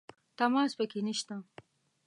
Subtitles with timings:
[0.37, 1.35] تمساح پکې نه شته.